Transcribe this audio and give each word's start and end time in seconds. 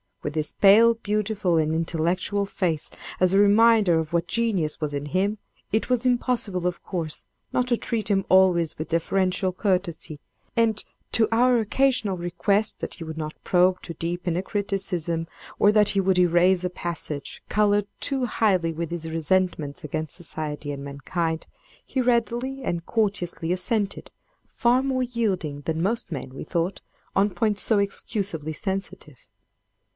With 0.23 0.33
his 0.35 0.53
pale, 0.53 0.95
beautiful, 0.95 1.57
and 1.57 1.73
intellectual 1.73 2.45
face, 2.45 2.89
as 3.19 3.33
a 3.33 3.39
reminder 3.39 3.97
of 3.99 4.13
what 4.13 4.27
genius 4.27 4.79
was 4.81 4.93
in 4.93 5.07
him, 5.07 5.39
it 5.71 5.89
was 5.89 6.05
impossible, 6.05 6.67
of 6.67 6.81
course, 6.83 7.25
not 7.53 7.67
to 7.67 7.77
treat 7.77 8.09
him 8.09 8.25
always 8.29 8.77
with 8.77 8.89
deferential 8.89 9.51
courtesy, 9.51 10.19
and, 10.55 10.83
to 11.11 11.27
our 11.31 11.59
occasional 11.59 12.17
request 12.17 12.79
that 12.79 12.95
he 12.95 13.03
would 13.03 13.17
not 13.17 13.33
probe 13.43 13.81
too 13.81 13.95
deep 13.95 14.27
in 14.27 14.37
a 14.37 14.43
criticism, 14.43 15.27
or 15.59 15.71
that 15.71 15.89
he 15.89 15.99
would 15.99 16.17
erase 16.19 16.63
a 16.63 16.69
passage 16.69 17.43
colored 17.49 17.87
too 17.99 18.25
highly 18.25 18.71
with 18.71 18.89
his 18.91 19.09
resentments 19.09 19.83
against 19.83 20.15
society 20.15 20.71
and 20.71 20.83
mankind, 20.83 21.45
he 21.83 22.01
readily 22.01 22.63
and 22.63 22.85
courteously 22.85 23.51
assented—far 23.51 24.81
more 24.83 25.03
yielding 25.03 25.61
than 25.61 25.81
most 25.81 26.11
men, 26.11 26.29
we 26.33 26.43
thought, 26.43 26.81
on 27.15 27.29
points 27.29 27.61
so 27.63 27.77
excusably 27.79 28.53
sensitive. 28.53 29.17